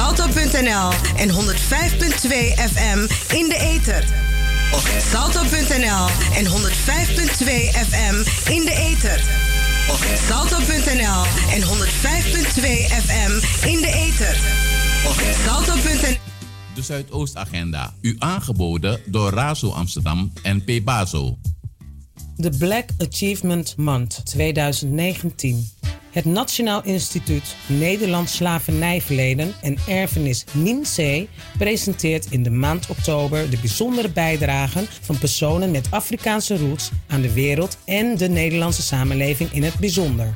[0.00, 1.36] salto.nl en 105.2
[2.72, 2.98] FM
[3.34, 4.04] in de ether.
[4.72, 6.52] Op salto.nl en 105.2
[7.88, 8.14] FM
[8.50, 9.20] in de ether.
[9.90, 11.66] Op salto.nl en 105.2
[13.04, 13.32] FM
[13.66, 14.36] in de ether.
[15.06, 16.16] Op salto.nl
[16.74, 17.94] de Zuidoostagenda.
[18.00, 21.38] U aangeboden door Razo Amsterdam en Pebazo.
[22.36, 25.68] De Black Achievement Month 2019.
[26.10, 31.26] Het Nationaal Instituut Nederlands Slavernijverleden en Erfenis NINSE
[31.58, 37.32] presenteert in de maand oktober de bijzondere bijdragen van personen met Afrikaanse roots aan de
[37.32, 40.34] wereld en de Nederlandse samenleving in het bijzonder.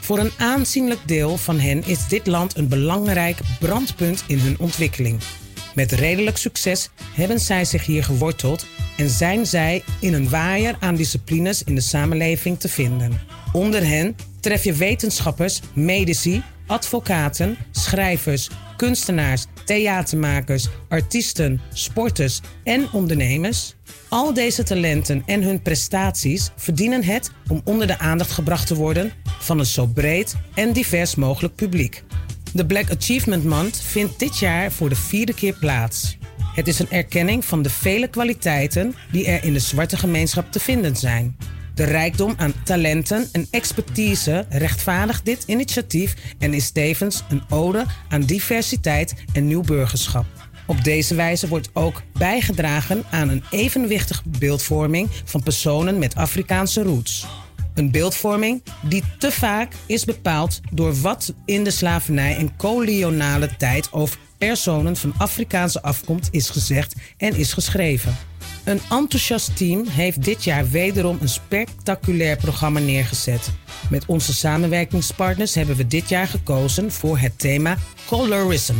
[0.00, 5.20] Voor een aanzienlijk deel van hen is dit land een belangrijk brandpunt in hun ontwikkeling.
[5.74, 10.96] Met redelijk succes hebben zij zich hier geworteld en zijn zij in een waaier aan
[10.96, 13.20] disciplines in de samenleving te vinden.
[13.52, 23.74] Onder hen tref je wetenschappers, medici, advocaten, schrijvers, kunstenaars, theatermakers, artiesten, sporters en ondernemers.
[24.08, 29.12] Al deze talenten en hun prestaties verdienen het om onder de aandacht gebracht te worden
[29.38, 32.04] van een zo breed en divers mogelijk publiek.
[32.52, 36.16] De Black Achievement Month vindt dit jaar voor de vierde keer plaats.
[36.54, 40.60] Het is een erkenning van de vele kwaliteiten die er in de zwarte gemeenschap te
[40.60, 41.36] vinden zijn.
[41.74, 48.20] De rijkdom aan talenten en expertise rechtvaardigt dit initiatief en is tevens een ode aan
[48.20, 50.24] diversiteit en nieuw burgerschap.
[50.66, 57.26] Op deze wijze wordt ook bijgedragen aan een evenwichtige beeldvorming van personen met Afrikaanse roots.
[57.74, 63.92] Een beeldvorming die te vaak is bepaald door wat in de slavernij en koloniale tijd
[63.92, 68.16] over personen van Afrikaanse afkomst is gezegd en is geschreven.
[68.64, 73.50] Een enthousiast team heeft dit jaar wederom een spectaculair programma neergezet.
[73.90, 78.74] Met onze samenwerkingspartners hebben we dit jaar gekozen voor het thema Colorism.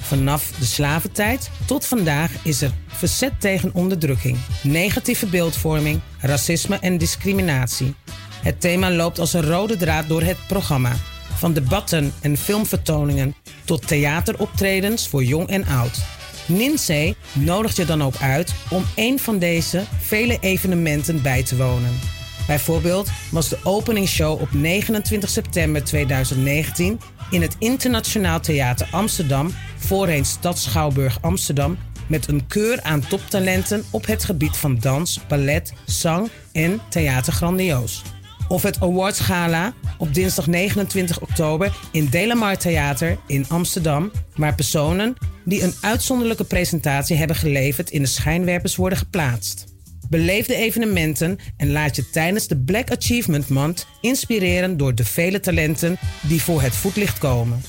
[0.00, 7.94] Vanaf de slaventijd tot vandaag is er verzet tegen onderdrukking, negatieve beeldvorming, racisme en discriminatie.
[8.42, 10.92] Het thema loopt als een rode draad door het programma.
[11.34, 13.34] Van debatten en filmvertoningen
[13.64, 16.04] tot theateroptredens voor jong en oud.
[16.46, 21.98] Ninsee nodigt je dan ook uit om een van deze vele evenementen bij te wonen.
[22.46, 27.00] Bijvoorbeeld was de openingsshow op 29 september 2019
[27.30, 34.24] in het Internationaal Theater Amsterdam, voorheen Schouwburg Amsterdam, met een keur aan toptalenten op het
[34.24, 38.02] gebied van dans, ballet, zang en theater grandioos.
[38.48, 45.16] Of het Awards Gala op dinsdag 29 oktober in Delamar Theater in Amsterdam, waar personen
[45.44, 49.64] die een uitzonderlijke presentatie hebben geleverd in de schijnwerpers worden geplaatst.
[50.08, 55.40] Beleef de evenementen en laat je tijdens de Black Achievement Month inspireren door de vele
[55.40, 57.62] talenten die voor het voetlicht komen.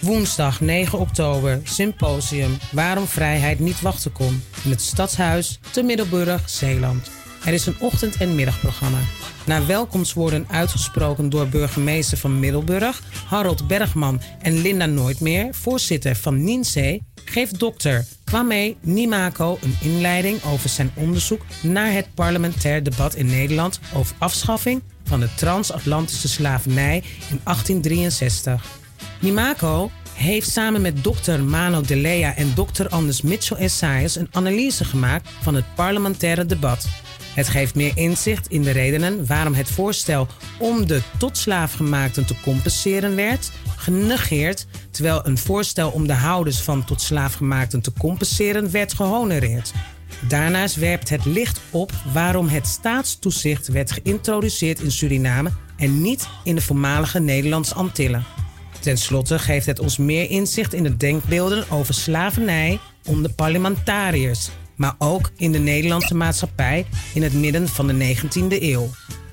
[0.00, 7.10] Woensdag 9 oktober, symposium Waarom vrijheid niet wachten kon in het Stadshuis te Middelburg, Zeeland.
[7.46, 8.98] Er is een ochtend- en middagprogramma.
[9.44, 17.00] Na welkomstwoorden uitgesproken door burgemeester van Middelburg, Harold Bergman en Linda Nooitmeer, voorzitter van NINSE,
[17.24, 23.80] geeft dokter Kwame Nimako een inleiding over zijn onderzoek naar het parlementair debat in Nederland
[23.94, 26.96] over afschaffing van de transatlantische slavernij
[27.30, 28.64] in 1863.
[29.20, 35.28] Nimako heeft samen met dokter Mano Delea en dokter Anders Mitchell Essayas een analyse gemaakt
[35.42, 36.88] van het parlementaire debat.
[37.34, 40.26] Het geeft meer inzicht in de redenen waarom het voorstel
[40.58, 46.84] om de tot slaafgemaakten te compenseren werd genegeerd, terwijl een voorstel om de houders van
[46.84, 49.72] tot slaafgemaakten te compenseren werd gehonoreerd.
[50.28, 56.54] Daarnaast werpt het licht op waarom het staatstoezicht werd geïntroduceerd in Suriname en niet in
[56.54, 58.45] de voormalige Nederlandse Antillen.
[58.86, 64.94] Ten slotte geeft het ons meer inzicht in de denkbeelden over slavernij onder parlementariërs maar
[64.98, 68.88] ook in de Nederlandse maatschappij in het midden van de 19e eeuw.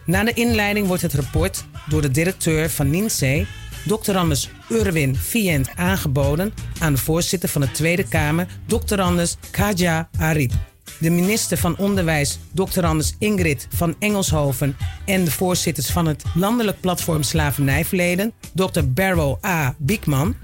[0.06, 3.46] Na de inleiding wordt het rapport door de directeur van NINSE,
[3.88, 4.16] Dr.
[4.18, 9.02] Anders Urwin Vient, aangeboden aan de voorzitter van de Tweede Kamer, Dr.
[9.02, 10.73] Anders Kaja Arip.
[11.04, 12.86] De minister van Onderwijs, Dr.
[12.86, 18.82] Anders Ingrid van Engelshoven en de voorzitters van het Landelijk Platform Slavernijverleden, Dr.
[18.88, 19.76] Barrow A.
[19.78, 20.36] Biekman,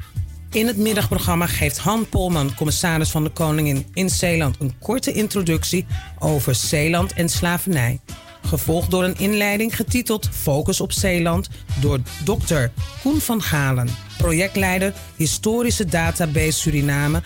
[0.52, 5.86] in het middagprogramma geeft Han Polman, commissaris van de Koningin in Zeeland, een korte introductie
[6.18, 8.00] over Zeeland en slavernij.
[8.50, 11.50] Gevolgd door een inleiding getiteld Focus op Zeeland
[11.82, 12.66] door Dr.
[13.02, 17.26] Koen van Galen, projectleider Historische Database Suriname 1830-1950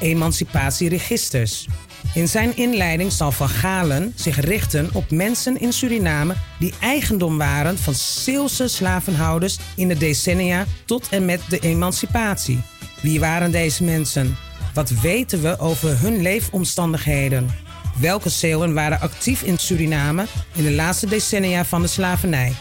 [0.00, 1.66] Emancipatieregisters.
[2.14, 7.78] In zijn inleiding zal Van Galen zich richten op mensen in Suriname die eigendom waren
[7.78, 12.60] van Zeelse slavenhouders in de decennia tot en met de emancipatie.
[13.02, 14.36] Wie waren deze mensen?
[14.74, 17.65] Wat weten we over hun leefomstandigheden?
[18.00, 22.52] Welke Zeeuwen waren actief in Suriname in de laatste decennia van de slavernij?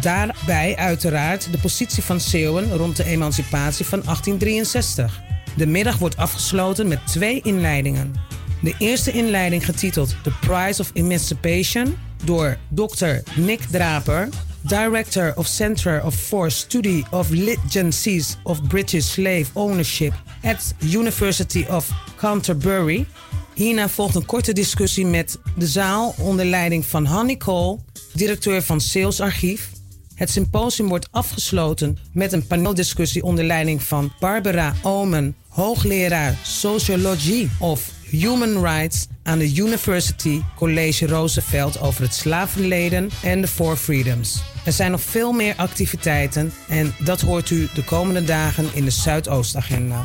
[0.00, 5.20] Daarbij uiteraard de positie van Zeeuwen rond de emancipatie van 1863.
[5.56, 8.14] De middag wordt afgesloten met twee inleidingen.
[8.62, 13.14] De eerste inleiding getiteld The Price of Emancipation door Dr.
[13.34, 14.28] Nick Draper,
[14.60, 20.12] Director of Center of for Study of Legacies of British Slave Ownership
[20.42, 23.06] at University of Canterbury.
[23.60, 27.78] Hierna volgt een korte discussie met de zaal onder leiding van Honey Cole,
[28.12, 29.70] directeur van Sales Archief.
[30.14, 37.90] Het symposium wordt afgesloten met een paneldiscussie onder leiding van Barbara Omen, hoogleraar Sociologie of
[38.10, 44.42] Human Rights aan de University College Roosevelt over het slavenleden en de Four Freedoms.
[44.64, 48.90] Er zijn nog veel meer activiteiten en dat hoort u de komende dagen in de
[48.90, 50.04] Zuidoostagenda.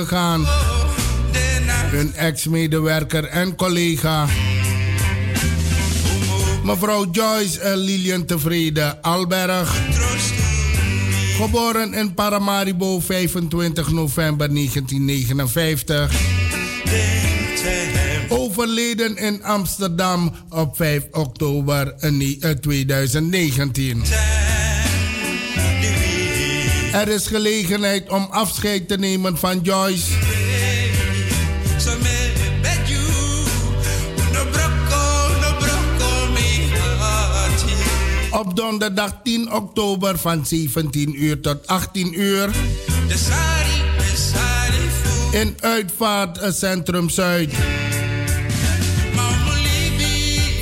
[1.92, 4.26] Hun ex-medewerker en collega.
[6.64, 9.99] Mevrouw Joyce Lilian Tevreden Alberg.
[11.40, 16.12] Geboren in Paramaribo 25 november 1959.
[18.30, 21.96] Overleden in Amsterdam op 5 oktober
[22.62, 24.04] 2019.
[26.94, 30.29] Er is gelegenheid om afscheid te nemen van Joyce.
[38.32, 42.50] Op donderdag 10 oktober van 17 uur tot 18 uur.
[45.32, 47.54] In Uitvaartcentrum Zuid.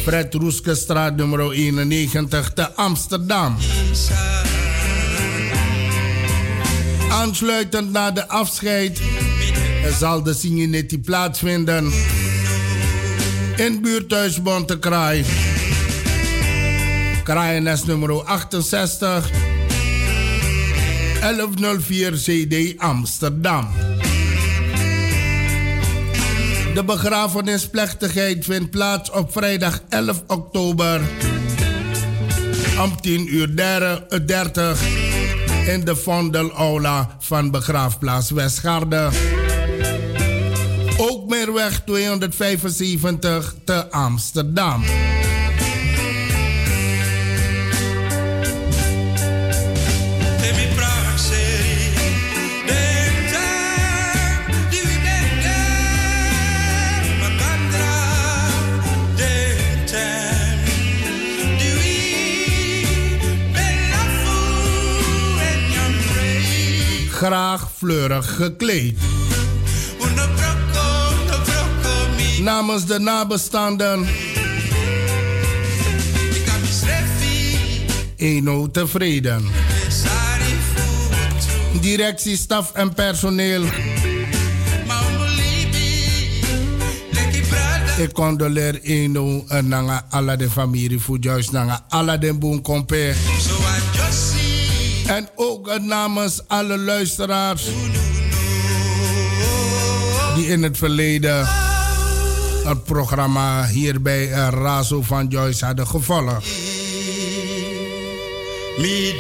[0.03, 3.57] Fred Roeskestraat nummer 91 te Amsterdam.
[7.09, 9.01] Aansluitend na de afscheid
[9.99, 11.91] zal de Signetti plaatsvinden
[13.55, 15.25] in buurthuis Bontekraai.
[17.27, 19.29] KNS nummer 68
[21.19, 23.67] 1104 CD Amsterdam.
[26.73, 31.01] De begrafenisplechtigheid vindt plaats op vrijdag 11 oktober
[32.81, 33.55] om 10 uur
[34.25, 34.81] 30
[35.67, 39.09] in de Vondelaula van begraafplaats Westgarde.
[40.97, 44.83] Ook meerweg 275 te Amsterdam.
[67.17, 68.97] Graag fleurig gekleed.
[72.41, 74.07] Namens de nabestaanden.
[78.15, 79.45] Eno tevreden.
[81.81, 83.63] Directie, staf en personeel.
[87.97, 93.15] Ik condoleer Eno en nanga alla de familie voor juist nanga alla de boom compare.
[95.07, 97.65] En ook namens alle luisteraars
[100.35, 101.47] die in het verleden
[102.63, 105.87] het programma hier bij Razo van Joyce hadden.
[108.77, 109.13] Mi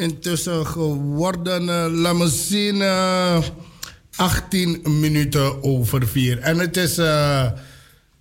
[0.00, 2.82] intussen geworden, uh, laat me zien,
[4.16, 6.38] 18 minuten over 4.
[6.38, 6.96] En het is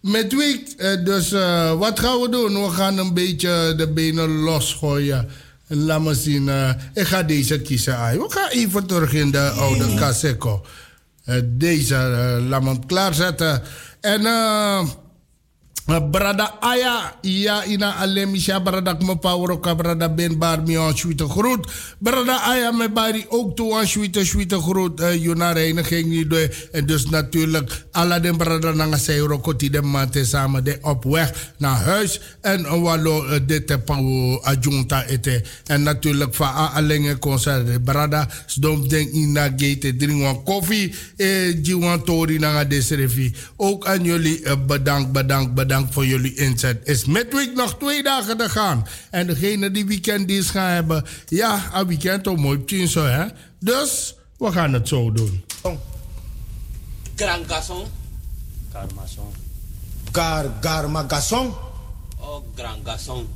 [0.02, 1.32] met week, dus
[1.78, 2.64] wat gaan we doen?
[2.64, 5.30] We gaan een beetje de benen losgooien.
[5.68, 6.50] Laat me zien,
[6.94, 7.94] ik ga deze kiezen.
[7.94, 10.66] We gaan even terug in de oude Caseco.
[11.46, 11.96] deze,
[12.48, 13.62] laat me klaarzetten.
[14.02, 14.22] En...
[15.90, 21.26] Brada Aya, ja ina alemisha brada me power ook brada ben bar mi aan sweete
[21.26, 21.66] groet.
[21.98, 25.00] Brada Aya me bari ook toe aan sweete sweete groet.
[25.00, 26.50] Uh, Juna reiniging niet door.
[26.72, 31.54] En dus natuurlijk alle den brada nanga seiro koti de mate samen de op weg
[31.58, 32.22] naar huis.
[32.42, 33.80] En uh, walo uh, de te
[34.44, 35.44] adjunta ete.
[35.66, 37.84] En natuurlijk van a alenge concert.
[37.84, 40.94] Brada sdom den ina gate drink koffie.
[41.18, 42.66] Eh, jiwan tori nanga.
[43.58, 46.88] Ook aan jullie uh, bedankt, bedankt dank voor jullie inzet.
[46.88, 48.88] Is midweek nog twee dagen te gaan.
[49.10, 53.26] En degene die weekenddienst gaan hebben, ja, een weekend ook mooi tien zo, hè.
[53.60, 55.44] Dus we gaan het zo doen.
[57.16, 57.86] Grand garçon.
[58.72, 59.34] Garmason.
[60.12, 61.54] Gar, garma garçon.
[62.20, 63.28] Oh, grand garçon.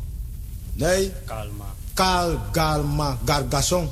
[0.74, 1.12] Nee.
[1.26, 1.66] Calma.
[1.94, 3.90] Cal, galma, gargasson.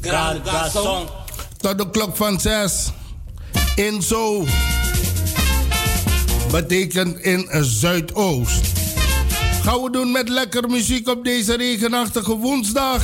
[0.00, 1.08] Grand garçon.
[1.56, 2.90] Tot de klok van zes.
[3.74, 4.44] In zo
[6.50, 8.66] betekent in Zuidoost.
[9.62, 13.02] Gaan we doen met lekker muziek op deze regenachtige woensdag.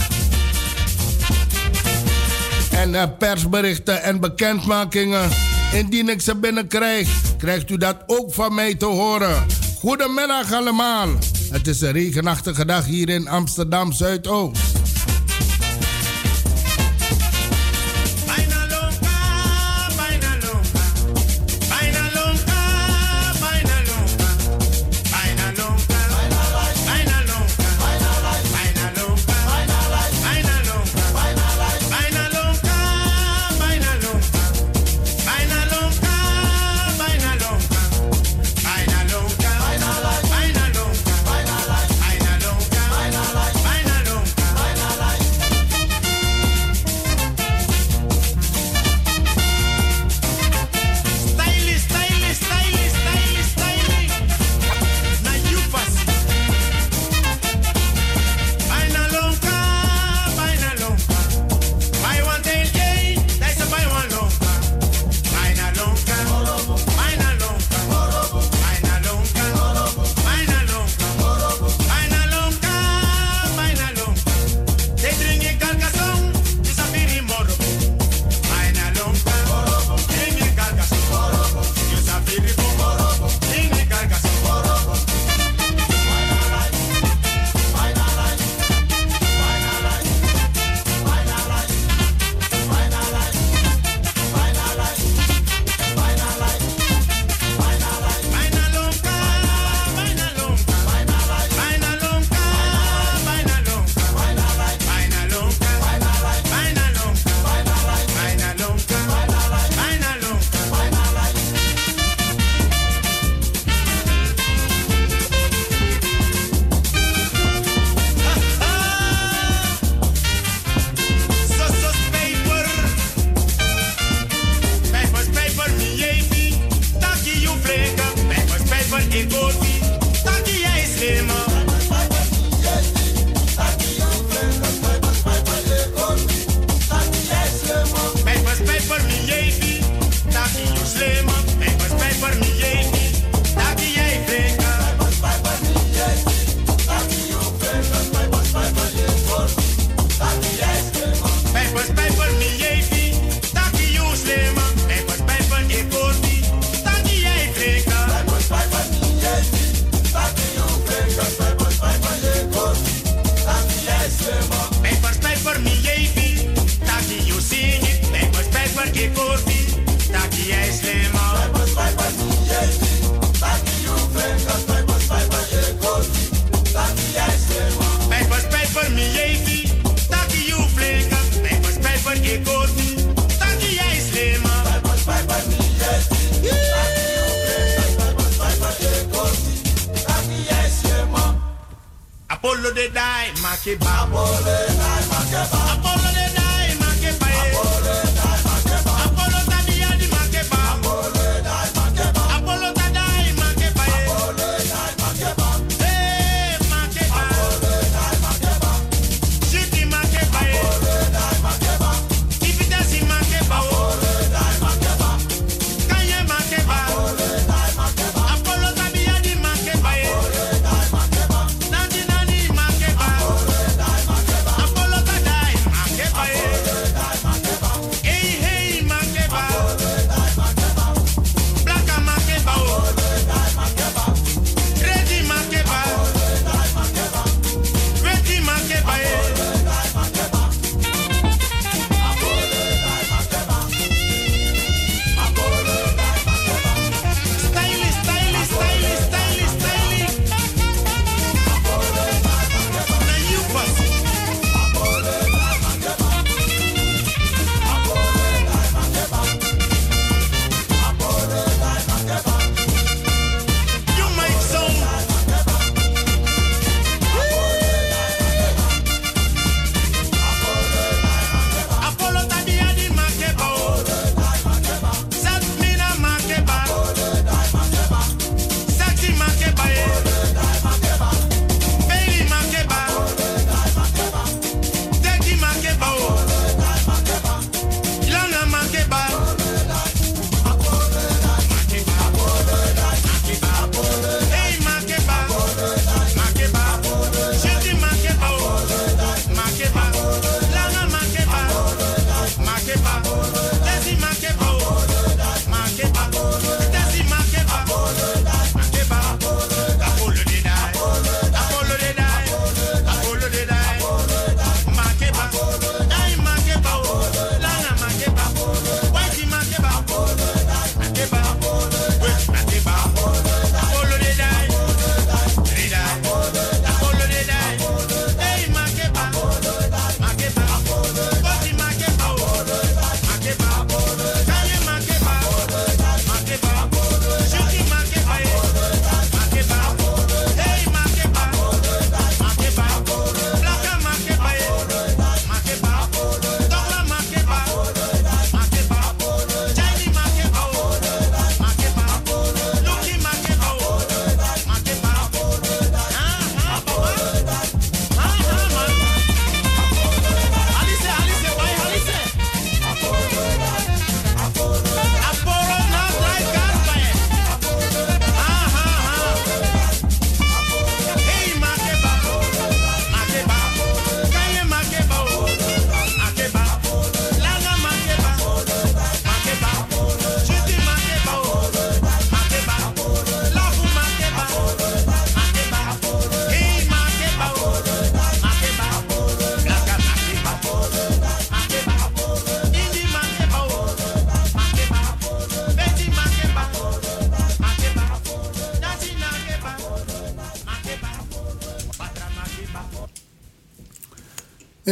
[2.71, 5.31] En uh, persberichten en bekendmakingen.
[5.73, 7.09] Indien ik ze binnenkrijg,
[7.39, 9.47] krijgt u dat ook van mij te horen.
[9.79, 11.09] Goedemiddag allemaal.
[11.51, 14.74] Het is een regenachtige dag hier in Amsterdam Zuidoost.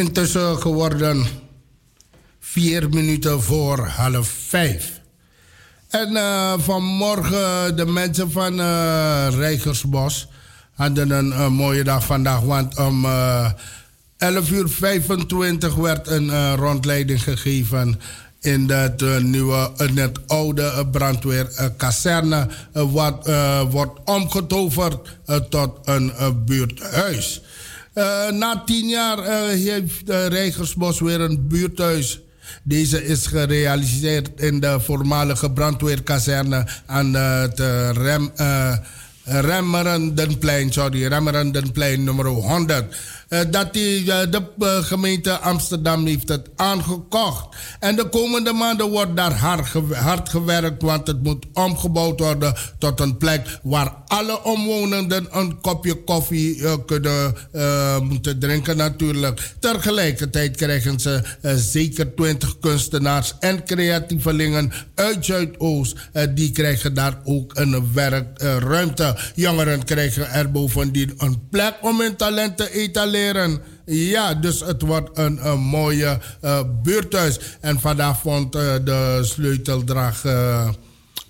[0.03, 1.27] Intussen geworden
[2.41, 5.01] vier minuten voor half vijf.
[5.89, 10.29] En uh, vanmorgen de mensen van uh, Rijgersbos
[10.75, 12.41] hadden een uh, mooie dag vandaag.
[12.41, 13.07] Want om
[14.17, 18.01] 11 uur 25 werd een rondleiding gegeven
[18.41, 22.49] in het nieuwe, in het oude brandweerkazerne.
[22.73, 23.31] wat
[23.71, 26.13] wordt omgetoverd tot een
[26.45, 27.43] buurthuis.
[28.31, 32.21] Na tien jaar heeft Rijgersbos weer een buurthuis
[32.63, 37.59] deze is gerealiseerd in de voormalige brandweerkazerne aan het
[37.97, 38.77] Rem, uh,
[39.25, 42.97] Remmerendenplein, sorry, Remmerendenplein nummer 100.
[43.33, 47.57] Uh, dat die, uh, de uh, gemeente Amsterdam heeft het aangekocht.
[47.81, 52.55] En de komende maanden wordt daar hard, gew hard, gewerkt, want het moet omgebouwd worden
[52.79, 57.35] tot een plek waar alle omwonenden een kopje koffie kunnen
[58.03, 59.55] moeten drinken natuurlijk.
[59.61, 61.23] Tegelijkertijd krijgen ze
[61.57, 65.97] zeker 20 kunstenaars en creatievelingen uit Zuidoost.
[66.35, 69.17] die krijgen daar ook een werkruimte.
[69.35, 73.21] Jongeren krijgen er bovendien een plek om hun talenten te
[73.85, 77.39] ja, dus het wordt een, een mooie uh, buurthuis.
[77.61, 80.25] En vandaag vond uh, de sleuteldrag.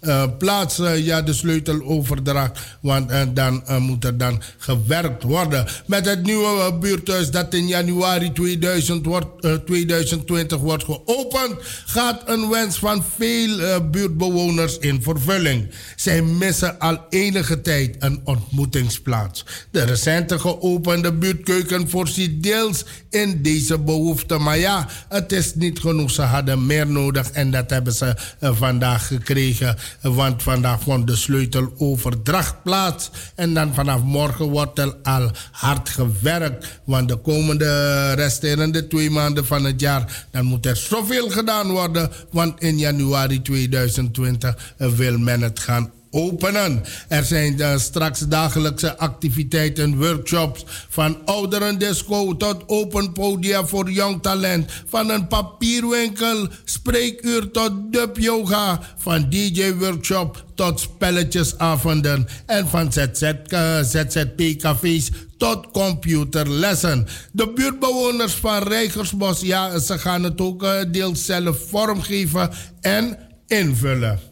[0.02, 2.60] Uh, uh, plaats, uh, ja, de sleuteloverdracht.
[2.80, 5.66] Want uh, dan moet er dan gewerkt worden.
[5.86, 11.54] Met het nieuwe buurthuis dat in januari 2000 wordt, 2020 wordt geopend,
[11.86, 15.70] gaat een wens van veel buurtbewoners in vervulling.
[15.96, 19.44] Zij missen al enige tijd een ontmoetingsplaats.
[19.70, 24.38] De recente geopende buurtkeuken voorziet deels in deze behoefte.
[24.38, 26.10] Maar ja, het is niet genoeg.
[26.10, 29.76] Ze hadden meer nodig en dat hebben ze vandaag gekregen.
[30.00, 33.10] Want vandaag vond de sleuteloverdracht plaats.
[33.34, 36.80] En dan vanaf morgen wordt er al hard gewerkt.
[36.84, 40.26] Want de komende resterende twee maanden van het jaar...
[40.30, 42.10] dan moet er zoveel gedaan worden.
[42.30, 46.82] Want in januari 2020 wil men het gaan openen.
[47.08, 54.70] Er zijn uh, straks dagelijkse activiteiten, workshops van ouderendisco tot open podia voor jong talent.
[54.86, 58.80] Van een papierwinkel, spreekuur tot dub yoga.
[58.98, 62.26] Van DJ workshop tot spelletjesavonden.
[62.46, 67.06] En van ZZ, uh, ZZP cafés tot computerlessen.
[67.32, 74.31] De buurtbewoners van Rijgersbos, ja, ze gaan het ook uh, deels zelf vormgeven en invullen.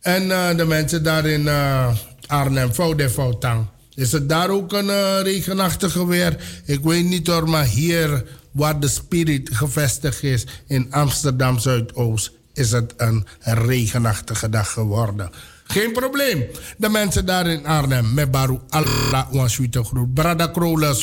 [0.00, 1.94] En uh, de mensen daar in uh,
[2.26, 3.66] Arnhem, Fout Foutang.
[3.94, 6.36] Is het daar ook een uh, regenachtige weer?
[6.64, 12.72] Ik weet niet hoor, maar hier waar de spirit gevestigd is in Amsterdam Zuidoost, is
[12.72, 15.30] het een regenachtige dag geworden.
[15.64, 16.44] Geen probleem.
[16.76, 20.14] De mensen daar in Arnhem, met Baru Allah, Wansuite Groet.
[20.14, 20.50] Brada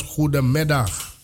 [0.06, 1.17] goedemiddag.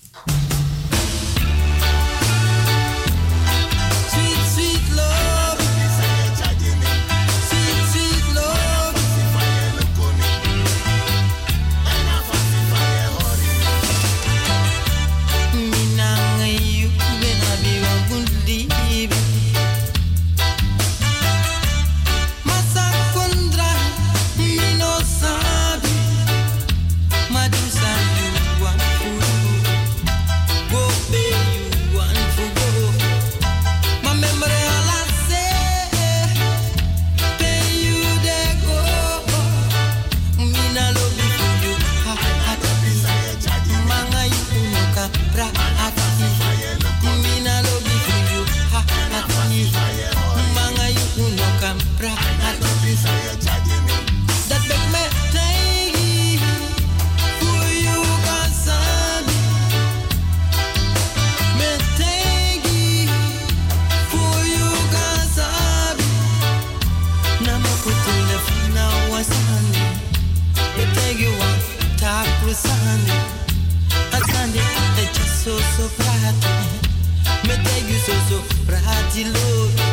[79.13, 79.92] de look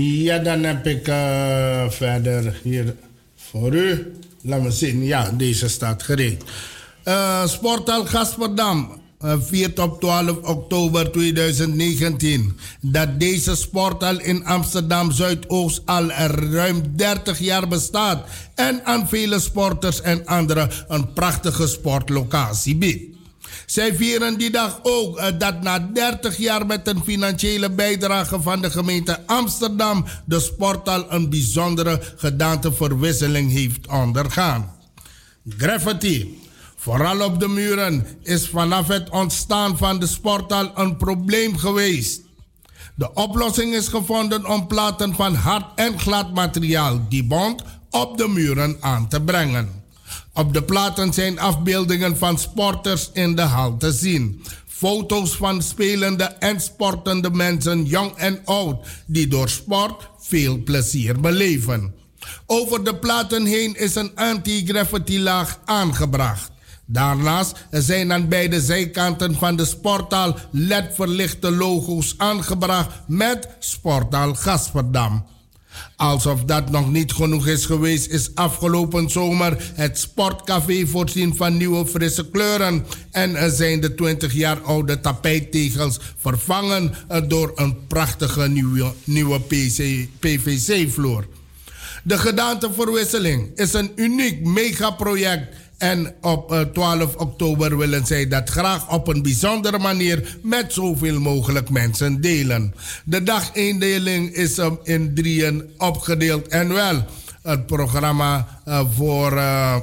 [0.00, 2.94] Ja, dan heb ik uh, verder hier
[3.36, 4.12] voor u.
[4.42, 5.04] Laat me zien.
[5.04, 6.44] Ja, deze staat gereed.
[7.04, 9.00] Uh, Sportal Gasperdam.
[9.24, 12.58] Uh, 4 op 12 oktober 2019.
[12.80, 18.28] Dat deze sporthal in Amsterdam Zuidoost al ruim 30 jaar bestaat.
[18.54, 23.17] En aan vele sporters en anderen een prachtige sportlocatie biedt.
[23.70, 28.60] Zij vieren die dag ook uh, dat na 30 jaar met een financiële bijdrage van
[28.60, 34.76] de gemeente Amsterdam de sporthal een bijzondere gedaanteverwisseling heeft ondergaan.
[35.48, 36.40] Graffiti,
[36.76, 42.20] vooral op de muren, is vanaf het ontstaan van de sporthal een probleem geweest.
[42.94, 48.28] De oplossing is gevonden om platen van hard en glad materiaal, die bond, op de
[48.28, 49.77] muren aan te brengen.
[50.38, 54.42] Op de platen zijn afbeeldingen van sporters in de hal te zien.
[54.66, 61.94] Foto's van spelende en sportende mensen, jong en oud, die door sport veel plezier beleven.
[62.46, 66.50] Over de platen heen is een anti-graffiti laag aangebracht.
[66.86, 75.26] Daarnaast zijn aan beide zijkanten van de sporthal LED-verlichte logo's aangebracht met Sporthal Gasperdam.
[75.98, 81.86] Alsof dat nog niet genoeg is geweest, is afgelopen zomer het sportcafé voorzien van nieuwe
[81.86, 82.86] frisse kleuren.
[83.10, 86.94] En zijn de 20 jaar oude tapijttegels vervangen
[87.28, 89.40] door een prachtige nieuwe, nieuwe
[90.18, 91.26] PVC-vloer.
[92.02, 98.92] De gedaanteverwisseling is een uniek megaproject en op 12 eh, oktober willen zij dat graag
[98.92, 102.74] op een bijzondere manier met zoveel mogelijk mensen delen.
[103.04, 107.06] De dagindeling is in drieën opgedeeld en wel
[107.42, 109.32] het programma uh, voor.
[109.32, 109.76] Uh,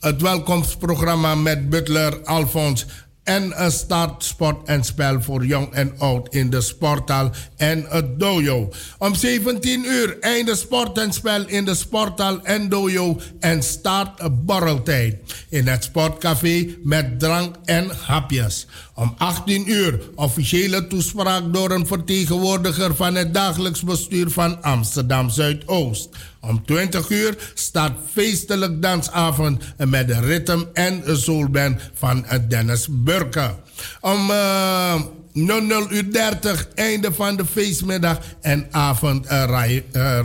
[0.00, 2.86] het welkomstprogramma met Butler Alfons
[3.24, 8.18] en een start, sport en spel voor jong en oud in de sporthal en het
[8.20, 8.72] dojo.
[8.98, 15.16] Om 17 uur einde sport en spel in de sporthal en dojo en start borreltijd
[15.48, 18.66] in het sportcafé met drank en hapjes.
[19.00, 26.08] Om 18 uur officiële toespraak door een vertegenwoordiger van het dagelijks bestuur van Amsterdam Zuidoost.
[26.40, 33.54] Om 20 uur start feestelijk dansavond met de ritme en soulband van Dennis Burke.
[34.00, 35.00] Om uh, eh,
[35.32, 40.20] 00 uur 30 einde van de feestmiddag en avond uh, uh,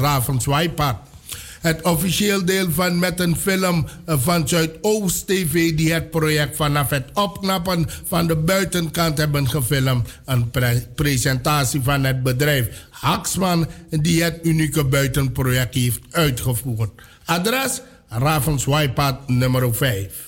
[1.66, 6.90] het officieel deel van met een film eh, van Zuidoost TV die het project vanaf
[6.90, 10.10] het opknappen van de buitenkant hebben gefilmd.
[10.26, 10.52] Een
[10.96, 17.02] presentatie van het bedrijf Haksman die het unieke buitenproject heeft uitgevoerd.
[17.26, 20.25] Adres Ravenswaaipaad nummer 5.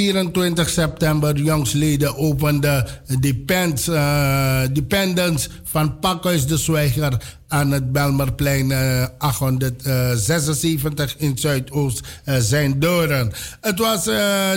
[0.00, 2.86] 24 september jongstleden opende
[3.20, 12.36] Depends, uh, Dependence van Pakhuis de Zwijger aan het Belmerplein uh, 876 in Zuidoost uh,
[12.38, 13.32] zijn deuren.
[13.60, 14.04] Het was,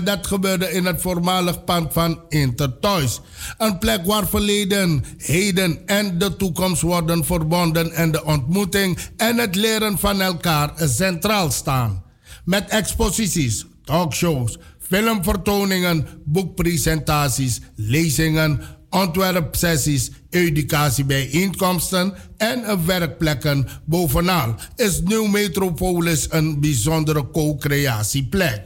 [0.04, 3.22] dat gebeurde in het voormalig pand van Intertoys.
[3.58, 9.56] Een plek waar verleden, heden en de toekomst worden verbonden en de ontmoeting en het
[9.56, 12.04] leren van elkaar centraal staan.
[12.46, 14.58] Met exposities, talkshows,
[14.94, 23.68] filmvertoningen, boekpresentaties, lezingen, ontwerpsessies, educatiebijeenkomsten en werkplekken.
[23.86, 28.62] Bovenal is Nieuw Metropolis een bijzondere co-creatieplek.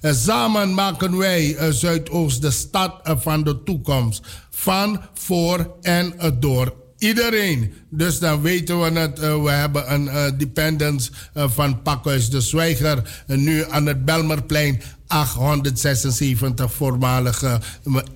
[0.00, 4.26] Samen maken wij Zuidoost de stad van de toekomst.
[4.50, 7.72] Van, voor en door iedereen.
[7.90, 9.18] Dus dan weten we het.
[9.18, 13.24] Uh, we hebben een uh, dependence uh, van Pakhuis de Zwijger.
[13.26, 14.82] nu aan het Belmerplein.
[15.14, 17.60] 876 voormalige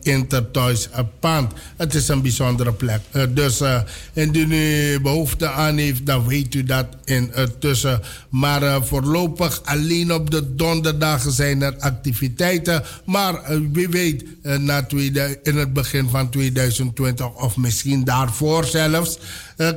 [0.03, 0.89] Intertoys
[1.21, 1.53] pand.
[1.77, 3.01] Het is een bijzondere plek.
[3.13, 3.63] Uh, dus
[4.13, 8.01] indien u behoefte aan heeft, dan weet u dat intussen.
[8.29, 12.83] Maar voorlopig alleen op de donderdagen zijn er activiteiten.
[13.05, 13.41] Maar
[13.73, 19.19] wie weet, na tweede, in het begin van 2020 of misschien daarvoor zelfs,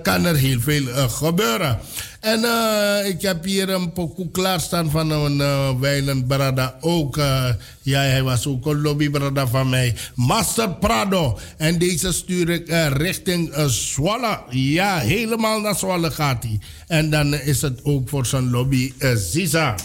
[0.04, 1.80] kan er heel veel gebeuren.
[2.22, 7.18] En uh, ik heb hier een pokoe klaarstaan van een uh, Weiland Brada ook.
[7.18, 7.50] Uh,
[7.82, 9.96] ja, hij was ook een lobbybrada van mij.
[10.16, 11.40] Master Prado.
[11.58, 14.40] En deze stuur ik richting Zwolle.
[14.50, 16.60] Ja, helemaal naar Zwolle gaat hij.
[16.88, 19.76] En dan is het ook voor zijn lobby Ziza.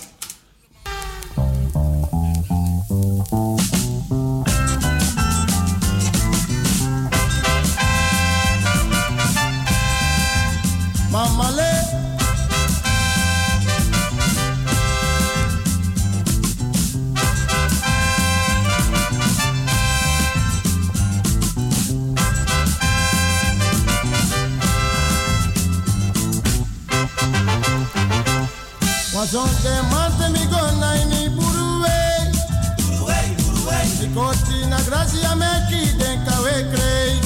[29.37, 32.33] Wazonke mante mi gonna ini buruwe
[32.77, 37.21] Buruwe, buruwe Mikoti na gracia meki den kawe krei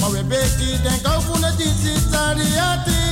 [0.00, 3.02] Mawe beki den kau fune titi tariati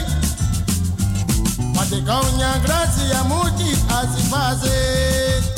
[1.74, 5.53] Mate kau nya gracia muti asifase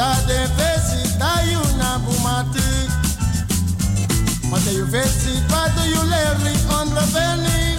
[0.00, 2.88] De you da de vesi da you na bumati.
[4.50, 7.76] Mate you vesi pato you leri on raveni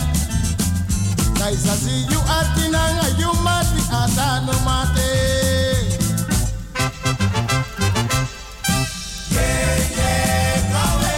[1.40, 5.12] Da isasi you atinanga you mati atano mate.
[9.32, 11.12] Yeah, yeah, kawe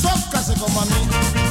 [0.00, 1.41] Só ficar sem compromisso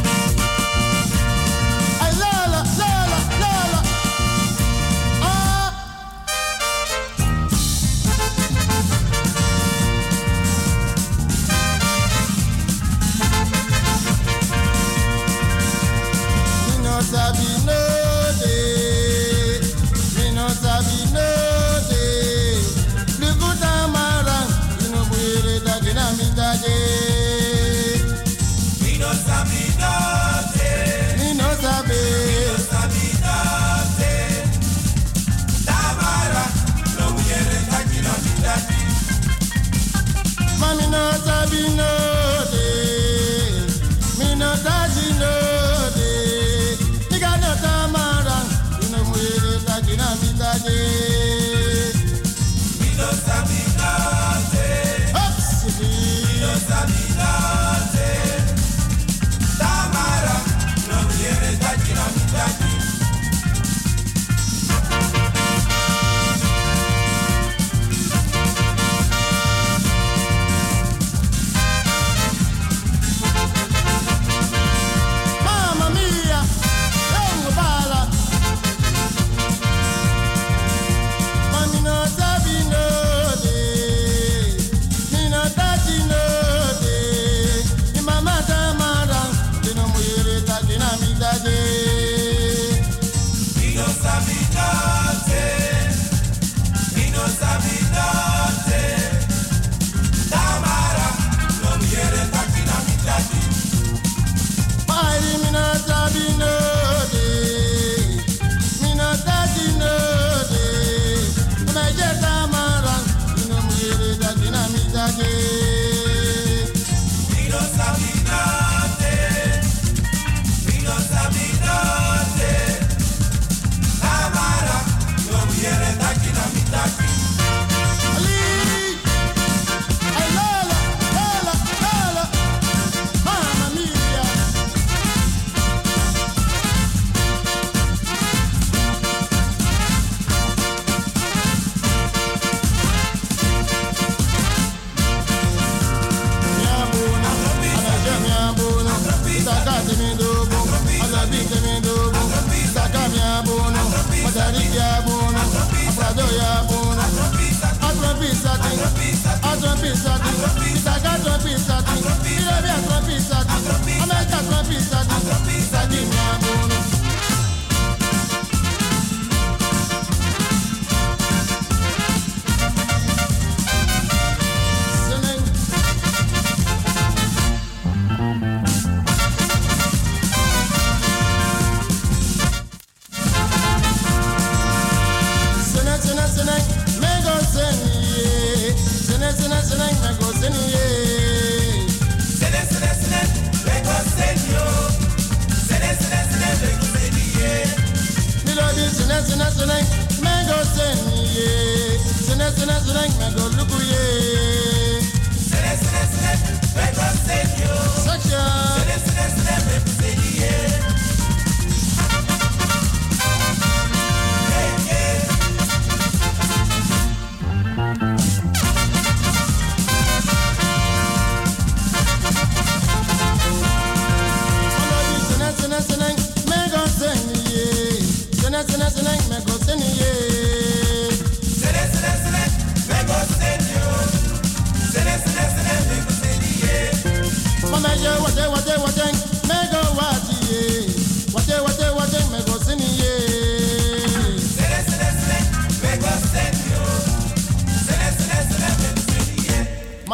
[41.42, 42.11] Babylon.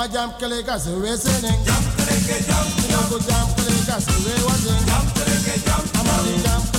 [0.08, 1.66] Baba jam kalega se we singing.
[1.66, 2.66] Jam kalega jam.
[2.92, 4.86] Nago jam kalega se we watching.
[4.88, 5.84] Jam kalega jam.
[6.00, 6.77] Amali jam.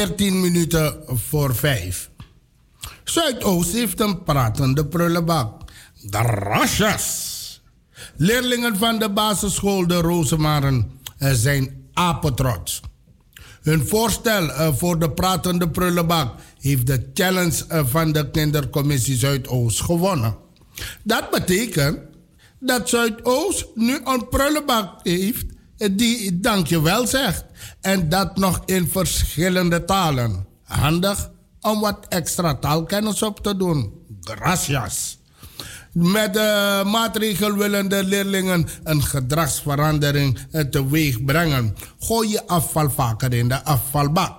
[0.00, 2.10] 14 minuten voor 5.
[3.04, 5.62] Zuidoost heeft een pratende prullenbak.
[6.00, 7.62] De rasjas.
[8.16, 12.80] Leerlingen van de basisschool De Rosemaren eh, zijn apetrots.
[13.62, 19.80] Hun voorstel eh, voor de pratende prullenbak heeft de challenge eh, van de kindercommissie Zuidoost
[19.80, 20.36] gewonnen.
[21.02, 21.98] Dat betekent
[22.60, 25.46] dat Zuidoost nu een prullenbak heeft
[25.90, 27.44] die dankjewel zegt.
[27.80, 30.46] En dat nog in verschillende talen.
[30.64, 33.92] Handig om wat extra taalkennis op te doen.
[34.20, 35.18] Gracias.
[35.92, 40.38] Met de maatregel willen de leerlingen een gedragsverandering
[40.70, 41.76] teweeg brengen.
[41.98, 44.38] Gooi je afval vaker in de afvalbak.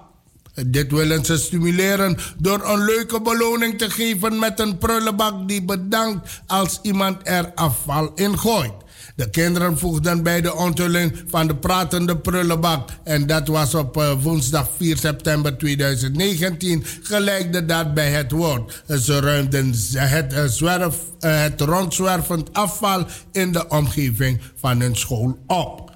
[0.68, 6.42] Dit willen ze stimuleren door een leuke beloning te geven met een prullenbak die bedankt
[6.48, 8.74] als iemand er afval in gooit.
[9.16, 12.90] De kinderen voegden bij de onthulling van de pratende prullenbak.
[13.04, 16.84] En dat was op uh, woensdag 4 september 2019.
[17.02, 18.84] Gelijk de daad bij het woord.
[18.88, 25.38] Ze ruimden het, uh, zwerf, uh, het rondzwervend afval in de omgeving van hun school
[25.48, 25.92] op.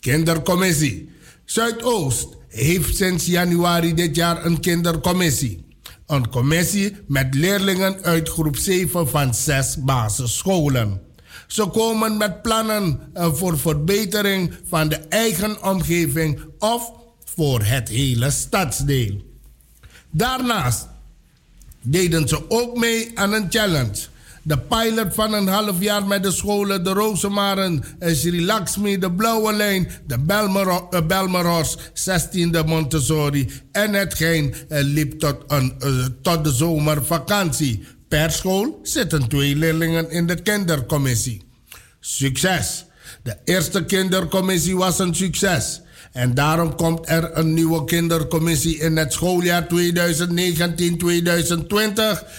[0.00, 1.10] Kindercommissie.
[1.44, 5.64] Zuidoost heeft sinds januari dit jaar een kindercommissie.
[6.06, 11.05] Een commissie met leerlingen uit groep 7 van zes basisscholen.
[11.46, 16.92] Ze komen met plannen eh, voor verbetering van de eigen omgeving of
[17.24, 19.24] voor het hele stadsdeel.
[20.10, 20.88] Daarnaast
[21.82, 23.96] deden ze ook mee aan een challenge.
[24.42, 29.12] De pilot van een half jaar met de scholen De Rosemaren, eh, Sri Lakshmi, De
[29.12, 30.18] Blauwe Lijn, de
[31.06, 35.74] Belmeros, 16e Montessori en hetgeen liep tot, een,
[36.22, 37.84] tot de zomervakantie.
[38.08, 41.42] Per school zitten twee leerlingen in de kindercommissie.
[42.00, 42.84] Succes!
[43.22, 45.80] De eerste kindercommissie was een succes.
[46.12, 49.68] En daarom komt er een nieuwe kindercommissie in het schooljaar 2019-2020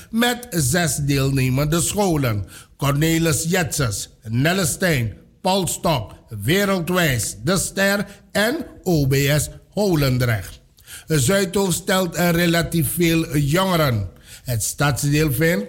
[0.09, 2.45] met zes deelnemende scholen.
[2.78, 6.13] Cornelis Jetses, Nellestein, Paul Stok,
[6.43, 10.59] Wereldwijs, De Ster en OBS Holendrecht.
[11.07, 14.09] Zuidoost stelt er relatief veel jongeren.
[14.47, 15.65] Het stadsdeel vindt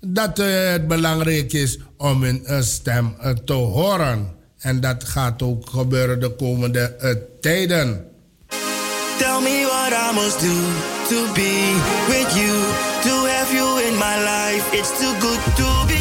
[0.00, 4.28] dat het belangrijk is om een stem te horen.
[4.58, 7.10] En dat gaat ook gebeuren de komende uh,
[7.40, 8.06] tijden.
[9.18, 10.56] Tell me what I must do
[11.08, 11.76] to be
[12.08, 12.54] with you,
[13.02, 14.76] to have you in my life.
[14.78, 15.98] It's too good to be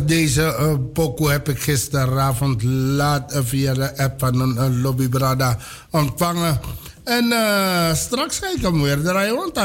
[0.00, 5.58] Deze uh, heb ik gisteravond laat uh, via de app van een uh, lobbybrada
[5.90, 6.60] ontvangen.
[7.04, 7.24] En
[7.96, 9.34] straks ga ik hem weer draaien.
[9.34, 9.58] Want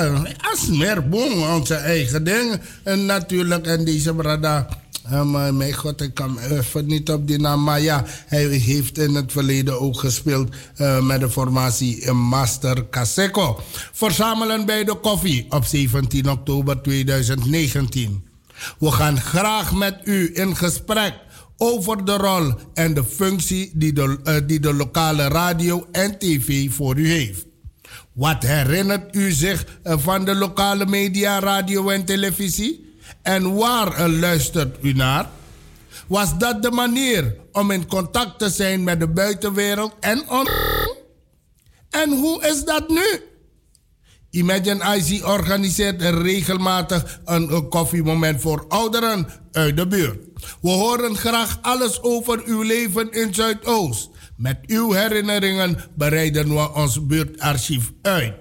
[0.52, 2.60] als meer boom, onze eigen ding.
[2.84, 4.68] En natuurlijk, en deze brada.
[5.54, 7.64] Mijn god, ik kan even niet op die naam.
[7.64, 10.50] Maar ja, hij heeft in het verleden ook gespeeld
[11.02, 13.62] met de formatie Master Caseco.
[13.92, 18.27] Verzamelen bij de koffie op 17 oktober 2019.
[18.80, 21.14] We gaan graag met u in gesprek
[21.58, 26.72] over de rol en de functie die de, uh, die de lokale radio en tv
[26.72, 27.46] voor u heeft.
[28.14, 32.96] Wat herinnert u zich uh, van de lokale media, radio en televisie?
[33.22, 35.30] En waar uh, luistert u naar?
[36.08, 40.48] Was dat de manier om in contact te zijn met de buitenwereld en on...
[41.90, 43.22] En hoe is dat nu?
[44.30, 50.26] Imagine IC organiseert regelmatig een, een koffiemoment voor ouderen uit de buurt.
[50.62, 54.10] We horen graag alles over uw leven in Zuidoost.
[54.36, 58.34] Met uw herinneringen bereiden we ons buurtarchief uit.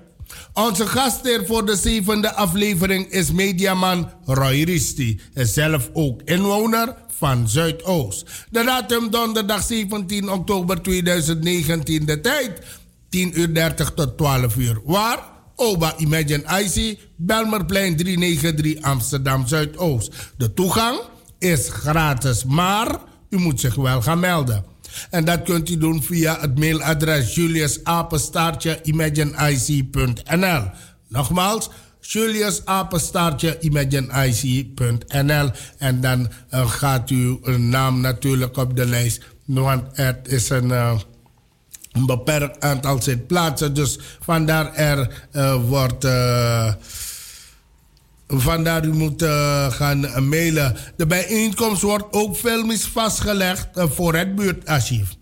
[0.52, 5.20] Onze gastheer voor de zevende aflevering is mediaman Roy Risti.
[5.34, 8.46] Zelf ook inwoner van Zuidoost.
[8.50, 12.06] De datum donderdag 17 oktober 2019.
[12.06, 12.62] De tijd
[13.08, 14.80] 10 uur 30 tot 12 uur.
[14.84, 15.35] Waar?
[15.56, 20.12] Oba Imagine IC, Belmerplein 393 Amsterdam Zuidoost.
[20.36, 21.00] De toegang
[21.38, 22.98] is gratis, maar
[23.30, 24.64] u moet zich wel gaan melden.
[25.10, 30.62] En dat kunt u doen via het mailadres juliusapenstaartje imagineic.nl.
[31.08, 35.50] Nogmaals, juliusapenstaartje imagineic.nl.
[35.78, 39.24] En dan uh, gaat uw naam natuurlijk op de lijst.
[39.44, 40.98] Want het is een, uh,
[41.96, 43.74] een beperkt aantal zitplaatsen.
[43.74, 46.04] Dus vandaar er uh, wordt
[48.28, 50.76] Vandaar u moet uh, gaan mailen.
[50.96, 55.15] De bijeenkomst wordt ook filmisch vastgelegd voor het buurtarchief.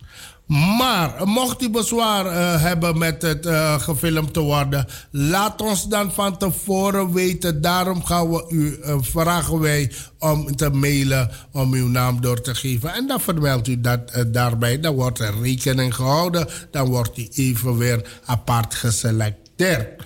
[0.47, 3.47] Maar mocht u bezwaar uh, hebben met het
[3.81, 7.61] gefilmd te worden, laat ons dan van tevoren weten.
[7.61, 12.93] Daarom gaan we u vragen wij om te mailen om uw naam door te geven.
[12.93, 14.79] En dan vermeldt u dat daarbij.
[14.79, 16.47] Dan wordt er rekening gehouden.
[16.71, 20.03] Dan wordt u even weer apart geselecteerd.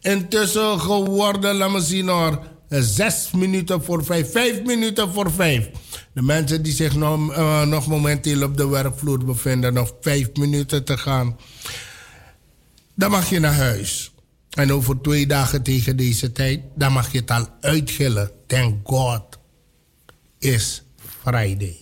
[0.00, 2.38] Intussen geworden, laat me zien hoor.
[2.68, 5.68] Zes minuten voor vijf, vijf minuten voor vijf.
[6.18, 10.84] De mensen die zich nog, uh, nog momenteel op de werkvloer bevinden, nog vijf minuten
[10.84, 11.36] te gaan.
[12.94, 14.12] Dan mag je naar huis.
[14.50, 18.30] En over twee dagen tegen deze tijd, dan mag je het al uitgillen.
[18.46, 19.38] Thank God
[20.38, 20.82] is
[21.22, 21.76] Friday.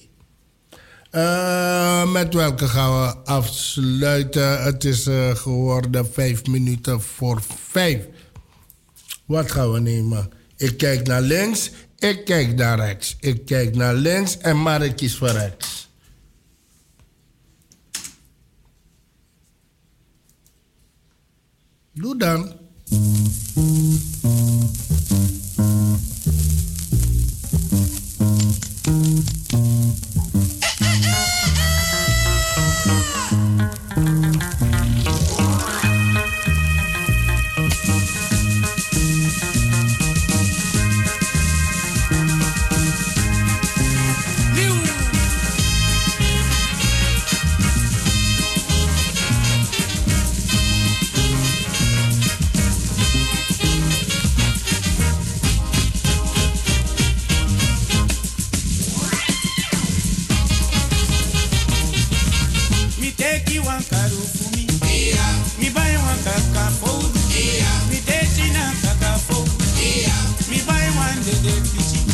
[1.12, 4.62] Uh, met welke gaan we afsluiten?
[4.62, 8.04] Het is uh, geworden vijf minuten voor vijf.
[9.24, 10.30] Wat gaan we nemen?
[10.56, 13.16] Ik kijk naar links, ik kijk naar rechts.
[13.20, 15.88] Ik kijk naar links en Mark is voor rechts.
[21.92, 22.52] Doe dan.
[71.26, 72.05] de déficit.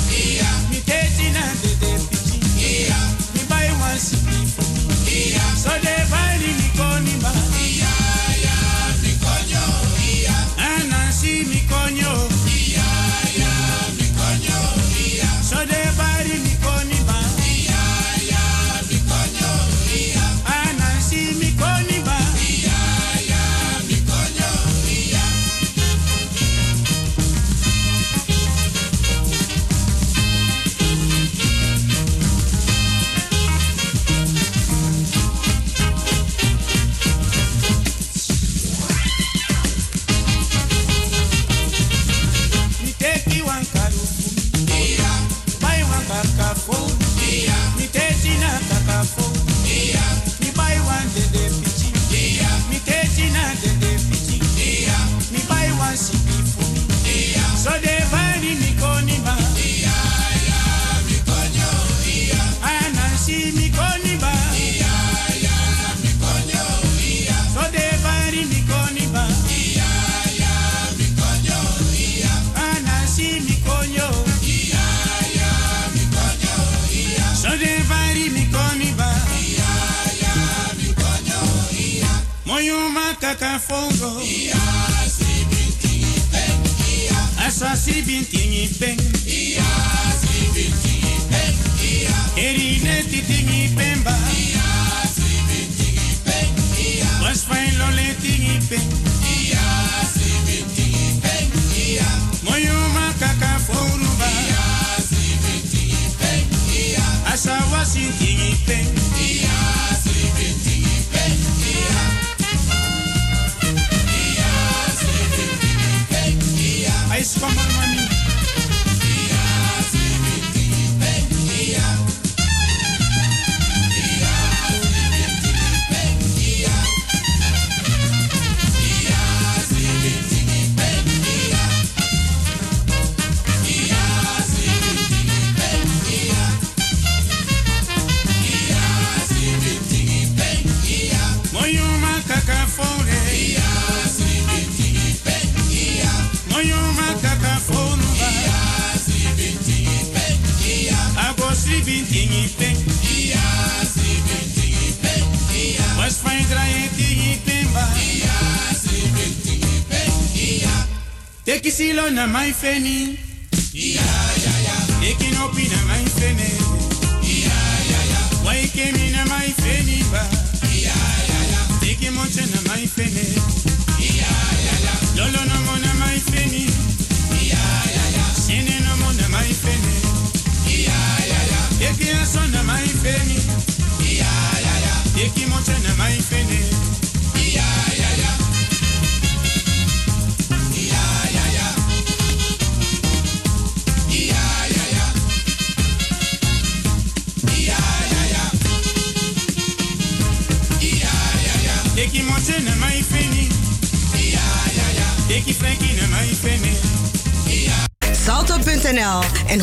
[162.62, 163.11] Feni.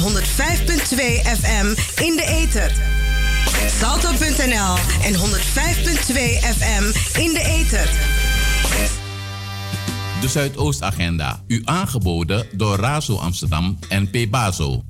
[0.10, 0.16] 105.2
[1.24, 2.72] FM in de ether.
[3.80, 6.14] Salto.nl en 105.2
[6.58, 6.84] FM
[7.20, 7.90] in de ether.
[10.22, 11.44] De Zuidoostagenda.
[11.48, 14.84] U aangeboden door Razo Amsterdam en Pebazo.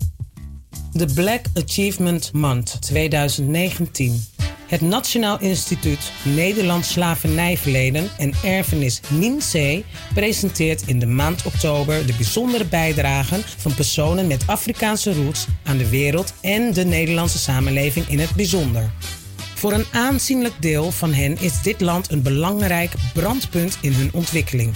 [0.91, 4.38] De Black Achievement Month 2019.
[4.69, 12.65] Het Nationaal Instituut Nederlands Slavernijverleden en Erfenis NINSE presenteert in de maand oktober de bijzondere
[12.65, 18.35] bijdragen van personen met Afrikaanse roots aan de wereld en de Nederlandse samenleving in het
[18.35, 18.91] bijzonder.
[19.55, 24.73] Voor een aanzienlijk deel van hen is dit land een belangrijk brandpunt in hun ontwikkeling.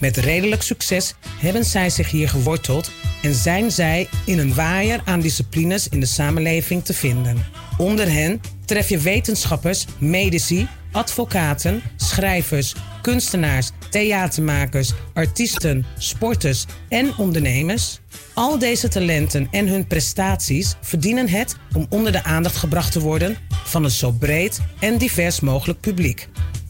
[0.00, 2.90] Met redelijk succes hebben zij zich hier geworteld
[3.22, 7.68] en zijn zij in een waaier aan disciplines in de samenleving te vinden.
[7.80, 18.00] Onder hen tref je wetenschappers, medici, advocaten, schrijvers, kunstenaars, theatermakers, artiesten, sporters en ondernemers.
[18.34, 23.36] Al deze talenten en hun prestaties verdienen het om onder de aandacht gebracht te worden
[23.64, 26.28] van een zo breed en divers mogelijk publiek.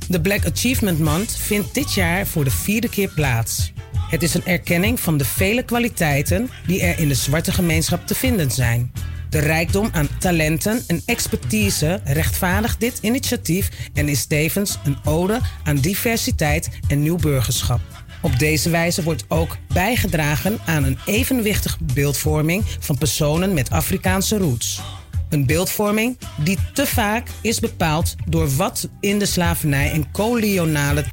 [0.09, 3.73] De Black Achievement Month vindt dit jaar voor de vierde keer plaats.
[4.11, 8.15] Het is een erkenning van de vele kwaliteiten die er in de zwarte gemeenschap te
[8.15, 8.93] vinden zijn.
[9.31, 15.77] De rijkdom aan talenten en expertise rechtvaardigt dit initiatief en is tevens een ode aan
[15.77, 17.81] diversiteit en nieuw burgerschap.
[18.23, 24.81] Op deze wijze wordt ook bijgedragen aan een evenwichtige beeldvorming van personen met Afrikaanse roots.
[25.29, 31.05] Een beeldvorming die te vaak is bepaald door wat in de slavernij en koloniale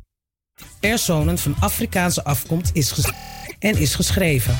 [0.80, 3.12] personen van Afrikaanse afkomst is
[3.60, 4.58] en is geschreven.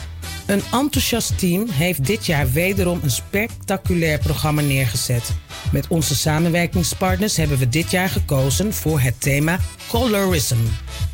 [0.48, 5.32] Een enthousiast team heeft dit jaar wederom een spectaculair programma neergezet.
[5.72, 10.58] Met onze samenwerkingspartners hebben we dit jaar gekozen voor het thema Colorism.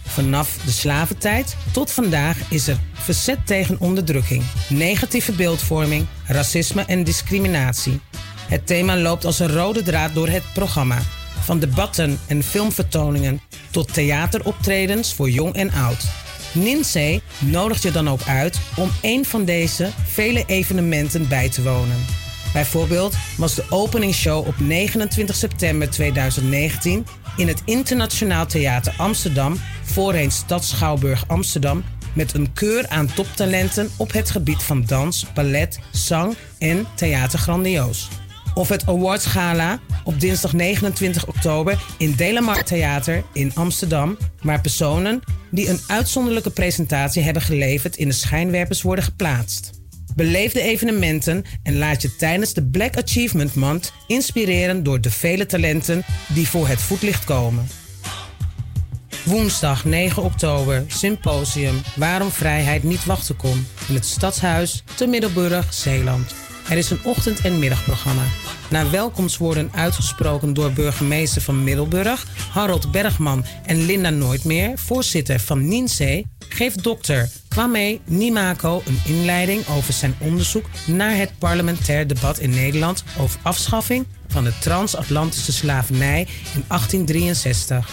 [0.05, 7.99] Vanaf de slaventijd tot vandaag is er verzet tegen onderdrukking, negatieve beeldvorming, racisme en discriminatie.
[8.47, 10.99] Het thema loopt als een rode draad door het programma.
[11.39, 16.22] Van debatten en filmvertoningen tot theateroptredens voor jong en oud.
[16.53, 22.05] Ninsee nodigt je dan ook uit om een van deze vele evenementen bij te wonen.
[22.53, 27.05] Bijvoorbeeld was de openingsshow op 29 september 2019
[27.37, 31.83] in het Internationaal Theater Amsterdam, voorheen Stadsschouwburg Amsterdam,
[32.15, 38.07] met een keur aan toptalenten op het gebied van dans, ballet, zang en theater grandioos.
[38.53, 45.21] Of het Awards Gala op dinsdag 29 oktober in Delamar Theater in Amsterdam, waar personen
[45.51, 49.71] die een uitzonderlijke presentatie hebben geleverd in de schijnwerpers worden geplaatst.
[50.15, 55.45] Beleef de evenementen en laat je tijdens de Black Achievement Month inspireren door de vele
[55.45, 57.67] talenten die voor het voetlicht komen.
[59.25, 66.42] Woensdag 9 oktober, symposium Waarom vrijheid niet wachten kon in het Stadshuis te Middelburg, Zeeland.
[66.69, 68.23] Er is een ochtend- en middagprogramma.
[68.69, 76.23] Na welkomstwoorden uitgesproken door burgemeester van Middelburg, Harold Bergman en Linda Nooitmeer, voorzitter van NINSE,
[76.49, 83.03] geeft dokter Kwame Nimako een inleiding over zijn onderzoek naar het parlementair debat in Nederland
[83.19, 86.19] over afschaffing van de transatlantische slavernij
[86.53, 87.89] in 1863.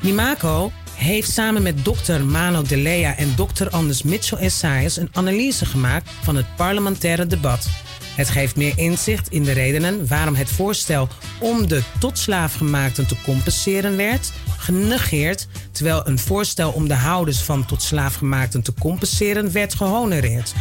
[0.00, 5.66] Nimako heeft samen met dokter Mano De Lea en dokter Anders Mitchell Essayes een analyse
[5.66, 7.68] gemaakt van het parlementaire debat.
[8.16, 11.08] Het geeft meer inzicht in de redenen waarom het voorstel
[11.40, 17.66] om de tot slaafgemaakten te compenseren werd genegeerd, terwijl een voorstel om de houders van
[17.66, 20.54] tot slaafgemaakten te compenseren werd gehonoreerd.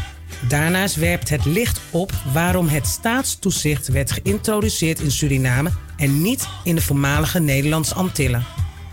[0.48, 6.76] Daarnaast werpt het licht op waarom het staatstoezicht werd geïntroduceerd in Suriname en niet in
[6.76, 8.46] de voormalige Nederlandse Antillen.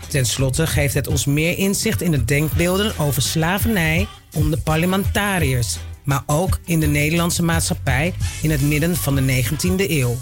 [0.07, 5.77] Ten slotte geeft het ons meer inzicht in de denkbeelden over slavernij onder parlementariërs.
[6.07, 10.15] Maar ook in de Nederlandse maatschappij in het midden van de 19e eeuw.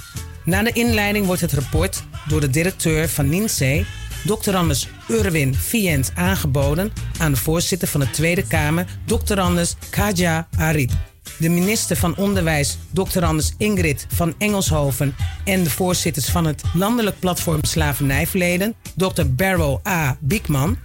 [0.46, 3.86] Na de inleiding wordt het rapport door de directeur van NINSE,
[4.26, 4.56] Dr.
[4.56, 9.40] Anders Urwin Vient, aangeboden aan de voorzitter van de Tweede Kamer, Dr.
[9.40, 10.92] Anders Kaja Arip.
[11.40, 13.24] De minister van Onderwijs, Dr.
[13.24, 19.24] Anders Ingrid van Engelshoven en de voorzitters van het landelijk platform Slavernijverleden, Dr.
[19.28, 20.18] Barrow A.
[20.20, 20.78] Biekman.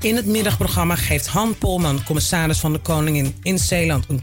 [0.00, 4.22] In het middagprogramma geeft Han Polman, commissaris van de Koningin in Zeeland, een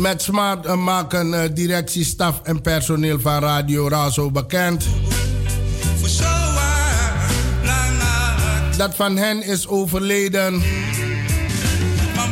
[0.00, 4.84] Met Smart maken uh, directie, staf en personeel van Radio Razo bekend.
[8.76, 10.62] Dat van hen is overleden.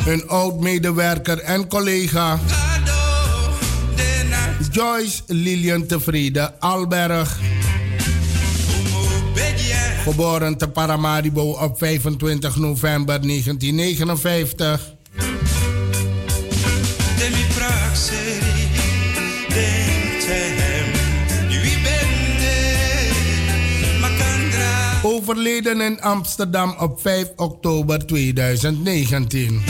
[0.05, 2.39] Een oud medewerker en collega.
[4.71, 7.39] Joyce Lilian Tevrede Alberg.
[10.03, 14.97] Geboren te Paramaribo op 25 november 1959.
[25.09, 29.61] Overleden in Amsterdam op 5 oktober 2019.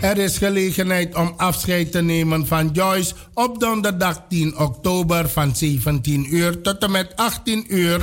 [0.00, 6.34] Er is gelegenheid om afscheid te nemen van Joyce op donderdag 10 oktober van 17
[6.34, 8.00] uur tot en met 18 uur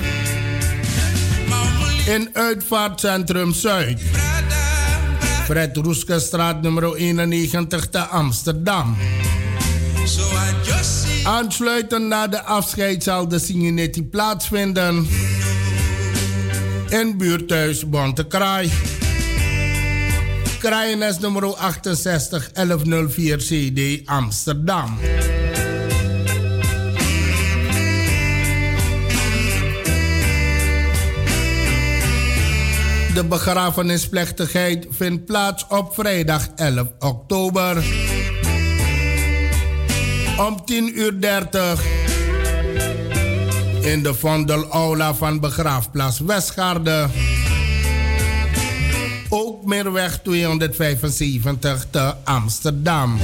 [2.06, 4.02] in Uitvaartcentrum Zuid.
[5.50, 8.98] Fred Roeskestraat nummer 91 te Amsterdam.
[11.24, 15.08] Aansluitend na de afscheid zal de Signetti plaatsvinden
[16.90, 18.70] in buurthuis Bontekraai.
[20.60, 24.98] Kraaienes nummer 68 1104 CD Amsterdam.
[33.20, 37.84] De begrafenisplechtigheid vindt plaats op vrijdag 11 oktober.
[40.38, 41.84] Om 10 uur 30
[43.82, 47.08] in de Vondel Aula van Begraafplaats Westgaarde.
[49.30, 53.20] Ook Meerweg 275 te Amsterdam.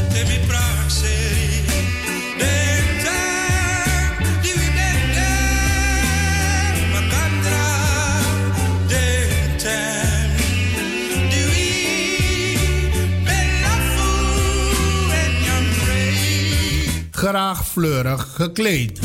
[17.30, 19.00] Graag fleurig gekleed.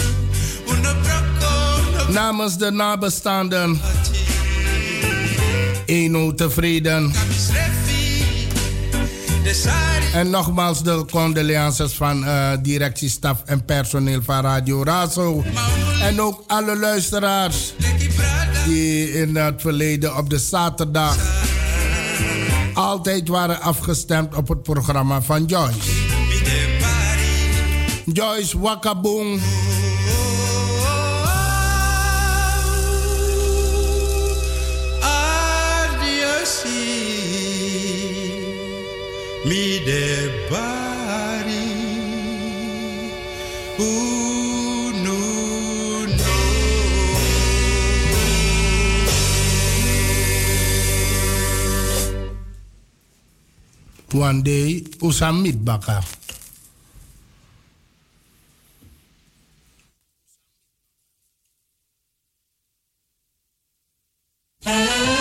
[2.09, 3.81] Namens de nabestaanden.
[5.87, 7.13] Eno tevreden.
[10.15, 15.45] En nogmaals de condolences van uh, directiestaf en personeel van Radio Razo.
[16.03, 17.75] En ook alle luisteraars
[18.67, 21.17] die in het verleden op de zaterdag
[22.75, 26.00] altijd waren afgestemd op het programma van Joyce.
[28.13, 29.41] Joyce Wakaboom.
[39.45, 41.81] Mi de bari.
[54.13, 56.20] One day, usamit baka.
[64.71, 65.20] Música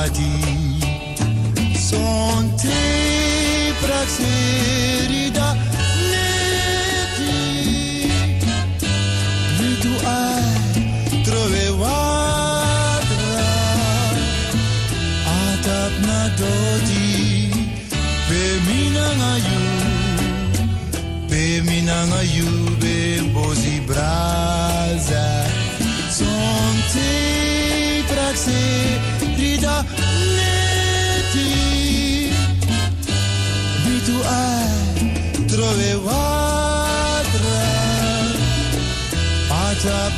[0.05, 0.81] paradis
[1.74, 5.13] sont tes pratiques.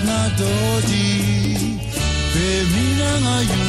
[0.05, 1.77] なドーディ
[2.32, 3.66] フェミナが言う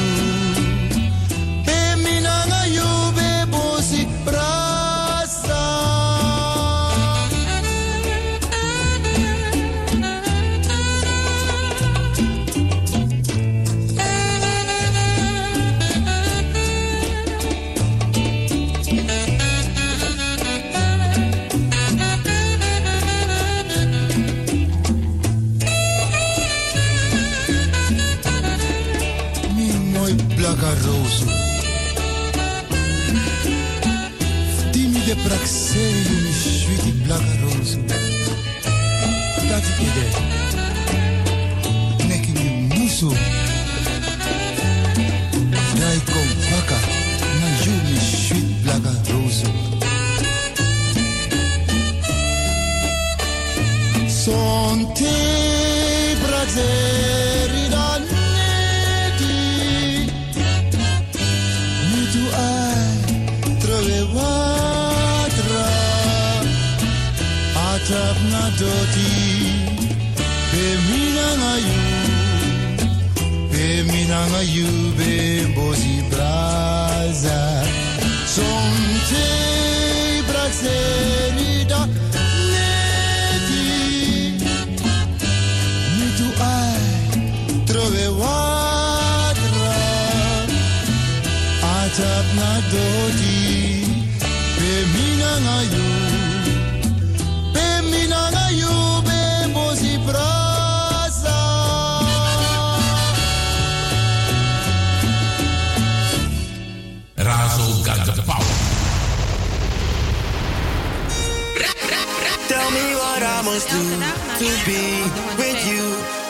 [114.66, 115.04] be
[115.38, 115.86] with you,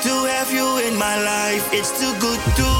[0.05, 1.69] to have you in my life.
[1.73, 2.76] It's too good to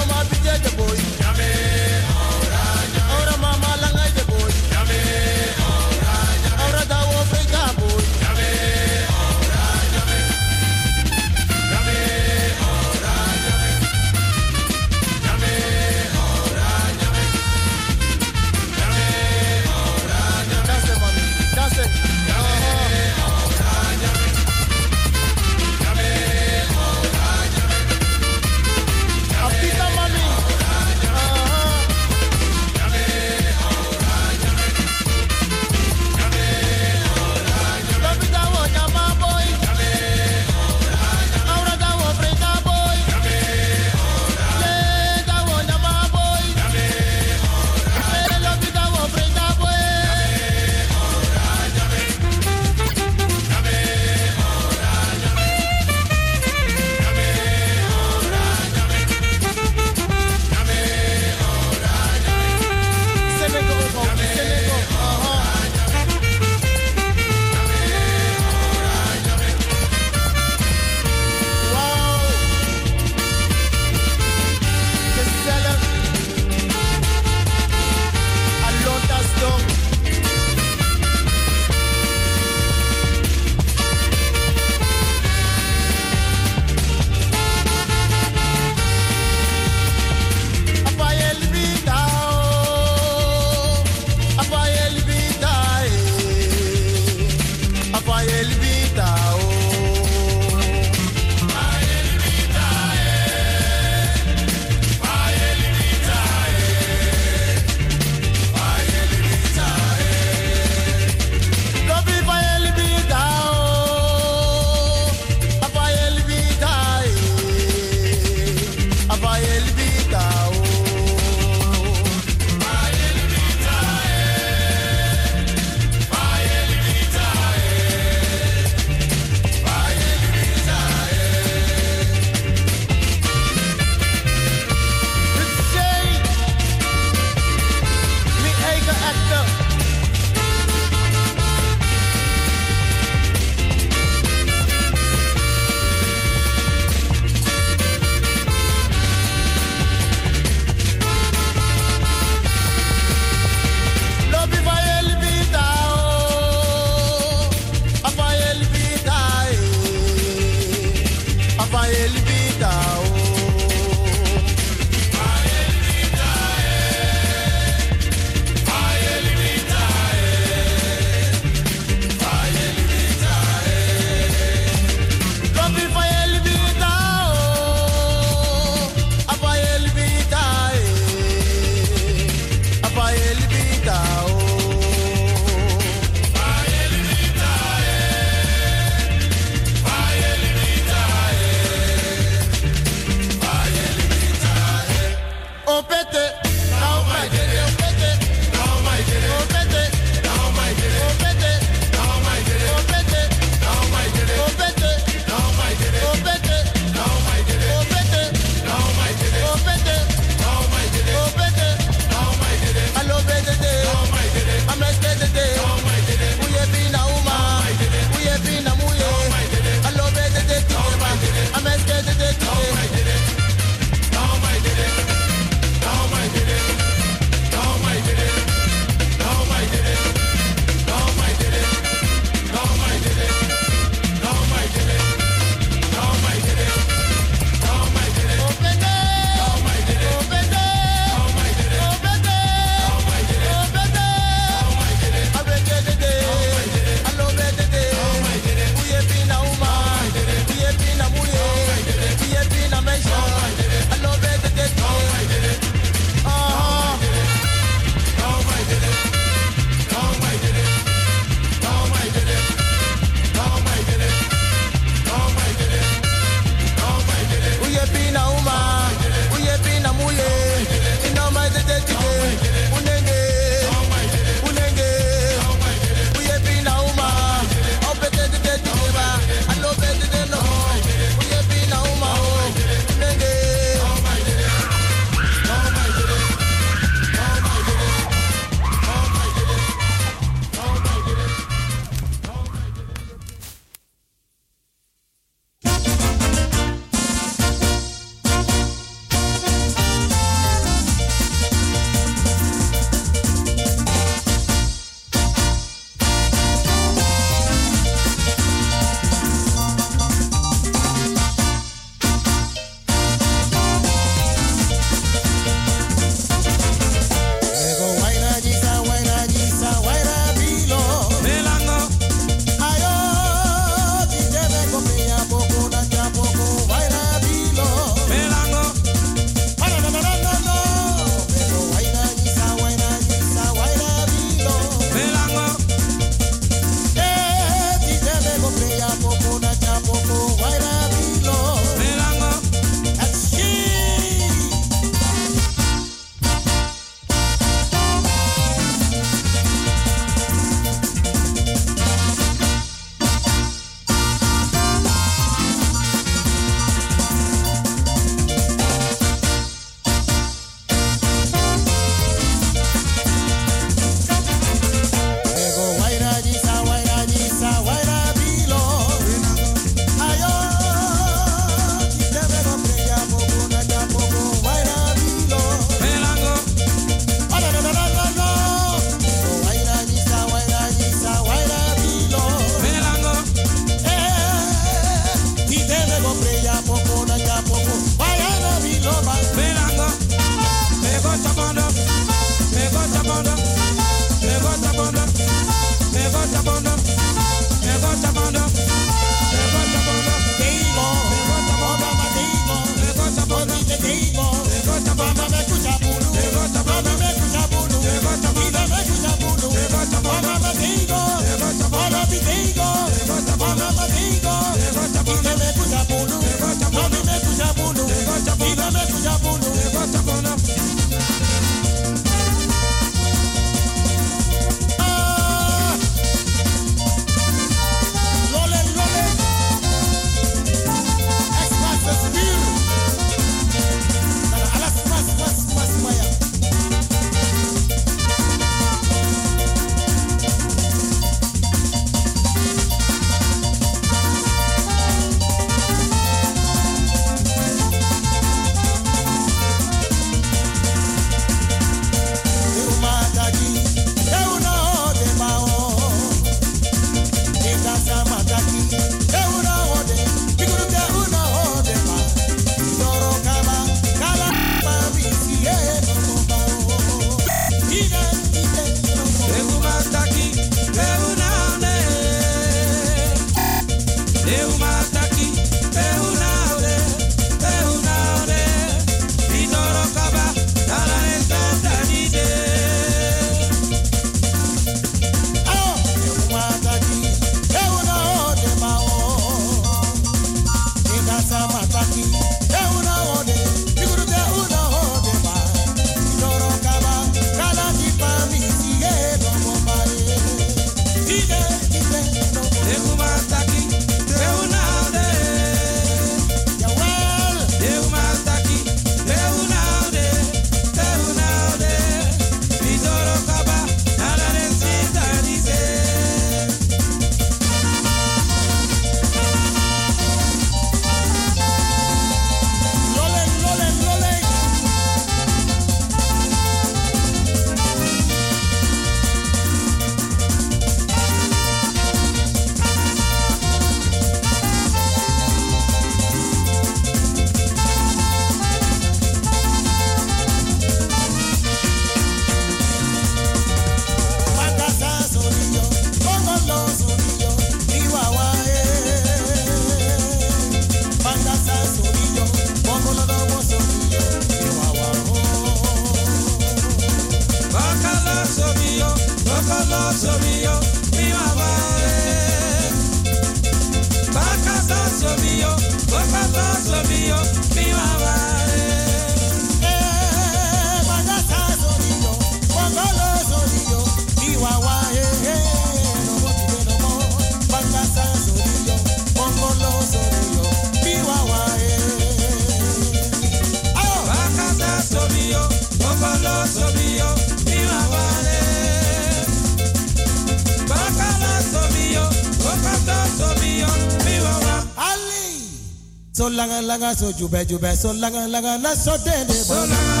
[596.31, 600.00] langa langa so jube jube so langa langa na so de so langa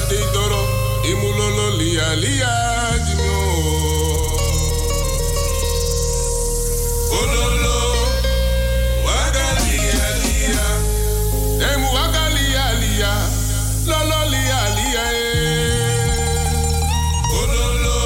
[0.00, 0.62] Ate doro,
[1.10, 2.52] imulolo lia lia
[3.04, 3.38] dino.
[7.18, 7.78] Ololo,
[9.04, 10.66] waga lia lia.
[11.72, 13.12] Emu waga lia lia.
[13.90, 16.08] Lolo lia lia eh.
[17.40, 17.98] Ololo,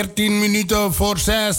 [0.00, 1.56] 14 minuten voor 6.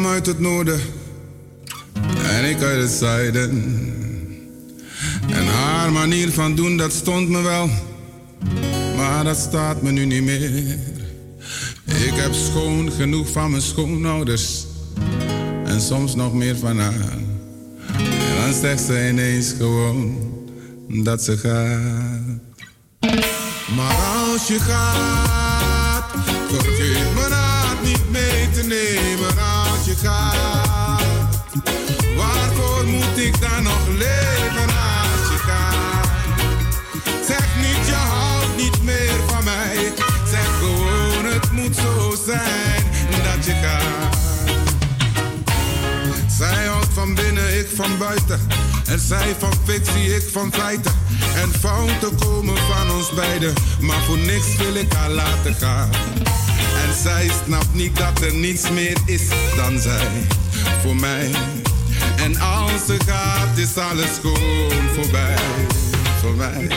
[0.00, 0.80] Kwam uit het noorden
[2.22, 3.50] en ik uit het zuiden.
[5.28, 7.70] En haar manier van doen, dat stond me wel,
[8.96, 10.78] maar dat staat me nu niet meer.
[11.84, 14.66] Ik heb schoon genoeg van mijn schoonouders
[15.64, 17.18] en soms nog meer van haar.
[17.98, 20.18] En dan zegt ze ineens gewoon
[20.88, 22.40] dat ze gaat.
[23.76, 23.96] Maar
[24.32, 25.39] als je gaat,
[32.16, 36.08] Waarvoor moet ik dan nog leven als je gaat?
[37.26, 39.92] Zeg niet je houdt niet meer van mij.
[40.30, 42.84] Zeg gewoon het moet zo zijn
[43.24, 44.18] dat je gaat.
[46.38, 48.40] Zij houdt van binnen, ik van buiten.
[48.86, 50.92] En zij van fictie, ik van feiten.
[51.34, 53.54] En fouten komen van ons beiden.
[53.80, 55.90] Maar voor niks wil ik haar laten gaan.
[57.02, 59.22] Zij snapt niet dat er niets meer is
[59.56, 60.08] dan zij.
[60.82, 61.30] Voor mij.
[62.16, 65.36] En als ze gaat, is alles gewoon voorbij.
[66.20, 66.68] Voor mij.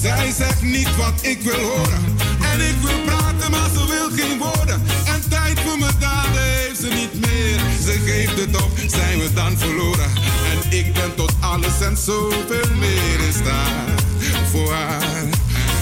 [0.00, 2.04] Zij zegt niet wat ik wil horen.
[2.52, 4.82] En ik wil praten, maar ze wil geen woorden.
[5.06, 7.60] En tijd voor mijn daden heeft ze niet meer.
[7.84, 10.10] Ze geeft het op, zijn we dan verloren.
[10.52, 14.02] En ik ben tot alles en zoveel meer in staat
[14.50, 15.28] voor haar.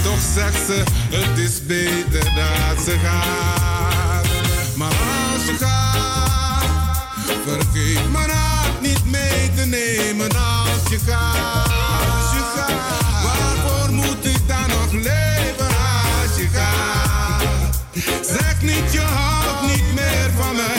[0.03, 4.27] Toch zegt ze, het is beter dat ze gaat.
[4.75, 10.69] Maar als ze gaat, vergeet mijn hart niet mee te nemen je.
[10.69, 17.83] Als je gaat, waarvoor moet ik dan nog leven als je gaat?
[18.27, 20.78] Zeg niet je houdt niet meer van mij.